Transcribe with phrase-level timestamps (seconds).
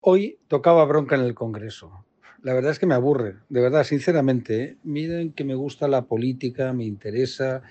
[0.00, 2.04] Hoy tocaba bronca en el Congreso.
[2.42, 4.62] La verdad es que me aburre, de verdad, sinceramente.
[4.62, 4.76] ¿eh?
[4.84, 7.62] Miren que me gusta la política, me interesa,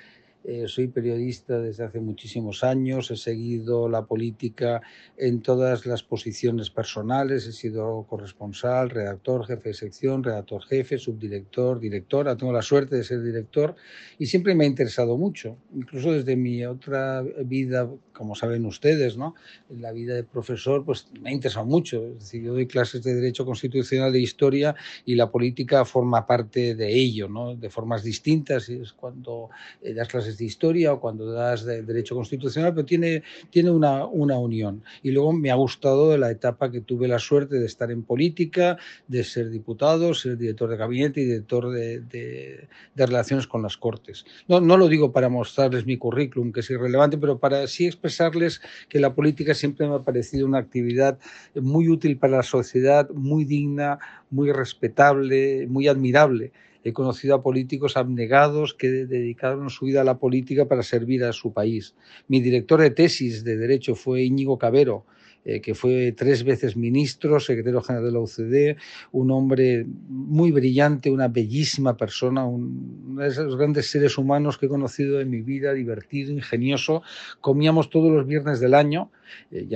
[0.47, 4.81] eh, soy periodista desde hace muchísimos años, he seguido la política
[5.17, 11.79] en todas las posiciones personales, he sido corresponsal, redactor, jefe de sección, redactor jefe, subdirector,
[11.79, 13.75] directora, tengo la suerte de ser director
[14.19, 19.33] y siempre me ha interesado mucho, incluso desde mi otra vida, como saben ustedes, ¿no?
[19.69, 23.15] la vida de profesor, pues me ha interesado mucho, es decir, yo doy clases de
[23.15, 27.55] Derecho Constitucional de Historia y la política forma parte de ello, ¿no?
[27.55, 29.49] de formas distintas, y es cuando
[29.81, 34.37] eh, clases de historia o cuando das de derecho constitucional, pero tiene, tiene una, una
[34.37, 34.83] unión.
[35.03, 38.77] Y luego me ha gustado la etapa que tuve la suerte de estar en política,
[39.07, 43.77] de ser diputado, ser director de gabinete y director de, de, de relaciones con las
[43.77, 44.25] Cortes.
[44.47, 48.61] No, no lo digo para mostrarles mi currículum, que es irrelevante, pero para sí expresarles
[48.89, 51.17] que la política siempre me ha parecido una actividad
[51.55, 56.51] muy útil para la sociedad, muy digna, muy respetable, muy admirable.
[56.85, 61.33] He conocido a políticos abnegados que dedicaron su vida a la política para servir a
[61.33, 61.95] su país.
[62.27, 65.03] Mi director de tesis de Derecho fue Íñigo Cabero,
[65.45, 68.77] eh, que fue tres veces ministro, secretario general de la OCDE,
[69.11, 74.67] un hombre muy brillante, una bellísima persona, un, uno de esos grandes seres humanos que
[74.67, 77.01] he conocido en mi vida, divertido, ingenioso.
[77.41, 79.09] Comíamos todos los viernes del año,
[79.49, 79.67] eh,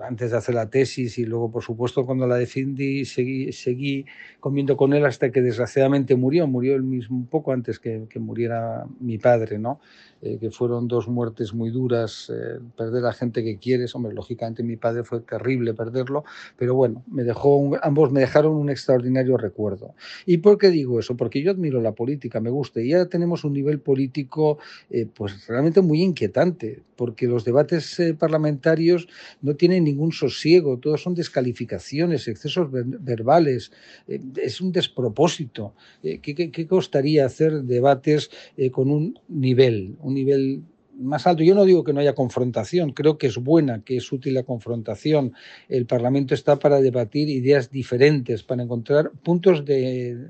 [0.00, 4.06] antes de hacer la tesis y luego, por supuesto, cuando la defendí, seguí, seguí
[4.40, 6.46] comiendo con él hasta que desgraciadamente murió.
[6.46, 9.80] Murió él mismo un poco antes que, que muriera mi padre, ¿no?
[10.24, 14.62] Eh, que fueron dos muertes muy duras, eh, perder a gente que quieres, hombre, lógicamente
[14.62, 16.24] mi padre fue terrible perderlo,
[16.56, 19.94] pero bueno, me dejó un, ambos me dejaron un extraordinario recuerdo.
[20.24, 21.14] ¿Y por qué digo eso?
[21.14, 24.56] Porque yo admiro la política, me gusta, y ahora tenemos un nivel político
[24.88, 29.08] eh, pues realmente muy inquietante, porque los debates eh, parlamentarios
[29.42, 33.72] no tienen ningún sosiego, todos son descalificaciones, excesos ver verbales,
[34.08, 35.74] eh, es un despropósito.
[36.02, 38.30] ¿Qué, qué, qué costaría hacer debates
[38.72, 40.62] con un nivel, un nivel
[40.98, 41.42] más alto.
[41.42, 44.42] Yo no digo que no haya confrontación, creo que es buena, que es útil la
[44.42, 45.32] confrontación.
[45.68, 50.28] El Parlamento está para debatir ideas diferentes, para encontrar puntos de,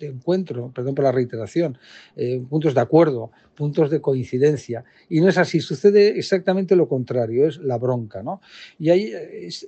[0.00, 1.78] encuentro, perdón por la reiteración,
[2.16, 4.84] eh, puntos de acuerdo, puntos de coincidencia.
[5.08, 8.22] Y no es así, sucede exactamente lo contrario, es la bronca.
[8.22, 8.40] ¿no?
[8.78, 9.12] Y, hay,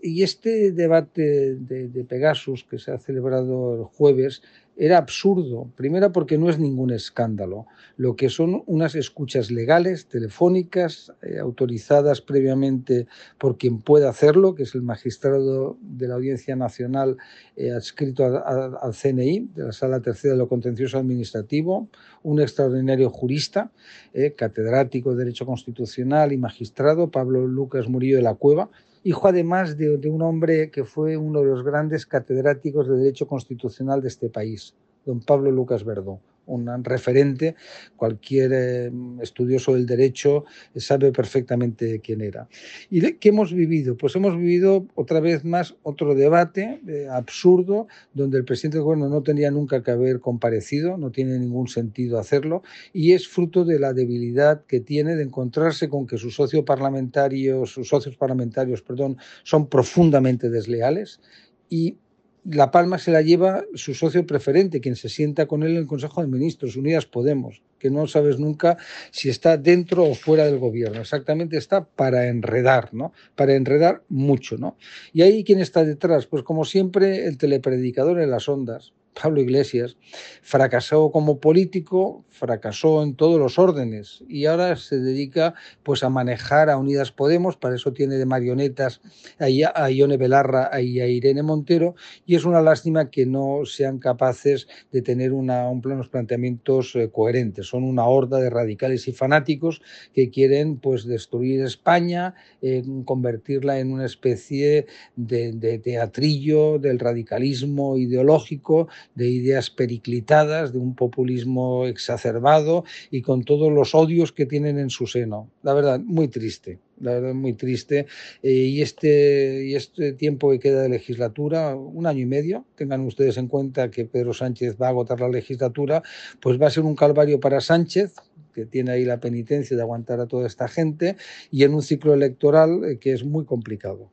[0.02, 4.42] y este debate de, de Pegasus que se ha celebrado el jueves,
[4.76, 5.70] era absurdo.
[5.76, 7.66] Primero porque no es ningún escándalo.
[7.96, 13.06] Lo que son unas escuchas legales, telefónicas, eh, autorizadas previamente
[13.38, 17.16] por quien pueda hacerlo, que es el magistrado de la Audiencia Nacional
[17.56, 21.88] eh, adscrito al CNI, de la Sala Tercera de lo Contencioso Administrativo,
[22.22, 23.70] un extraordinario jurista,
[24.14, 28.70] eh, catedrático de Derecho Constitucional y magistrado, Pablo Lucas Murillo de la Cueva,
[29.04, 34.00] hijo además de, un hombre que fue uno de los grandes catedráticos de Derecho Constitucional
[34.00, 34.74] de este país,
[35.04, 37.54] don Pablo Lucas Verdón un referente,
[37.96, 40.44] cualquier eh, estudioso del derecho
[40.76, 42.48] sabe perfectamente quién era.
[42.90, 43.96] ¿Y qué hemos vivido?
[43.96, 49.08] Pues hemos vivido otra vez más otro debate eh, absurdo, donde el presidente del gobierno
[49.08, 52.62] no tendría nunca que haber comparecido, no tiene ningún sentido hacerlo,
[52.92, 57.70] y es fruto de la debilidad que tiene de encontrarse con que sus socios parlamentarios,
[57.70, 61.20] sus socios parlamentarios, perdón, son profundamente desleales
[61.68, 61.96] y
[62.44, 65.86] la palma se la lleva su socio preferente, quien se sienta con él en el
[65.86, 68.76] Consejo de Ministros, Unidas Podemos, que no sabes nunca
[69.10, 71.00] si está dentro o fuera del gobierno.
[71.00, 73.12] Exactamente está para enredar, ¿no?
[73.36, 74.76] Para enredar mucho, ¿no?
[75.12, 79.96] Y ahí quién está detrás, pues como siempre el telepredicador en las ondas, Pablo Iglesias,
[80.42, 86.70] fracasó como político, fracasó en todos los órdenes y ahora se dedica pues a manejar
[86.70, 89.00] a Unidas Podemos, para eso tiene de marionetas
[89.38, 91.94] a Ione Belarra y a Irene Montero
[92.26, 97.10] y es una lástima que no sean capaces de tener una, un, unos planteamientos eh,
[97.12, 97.66] coherentes.
[97.66, 99.82] Son una horda de radicales y fanáticos
[100.14, 104.86] que quieren pues destruir España, eh, convertirla en una especie
[105.16, 113.44] de, de teatrillo del radicalismo ideológico de ideas periclitadas, de un populismo exacerbado y con
[113.44, 115.50] todos los odios que tienen en su seno.
[115.62, 118.06] La verdad, muy triste la verdad muy triste.
[118.42, 123.02] Eh, y, este, y este tiempo que queda de legislatura, un año y medio, tengan
[123.02, 126.02] ustedes en cuenta que Pedro Sánchez va a agotar la legislatura,
[126.40, 128.14] pues va a ser un calvario para Sánchez,
[128.54, 131.16] que tiene ahí la penitencia de aguantar a toda esta gente,
[131.50, 134.12] y en un ciclo electoral eh, que es muy complicado.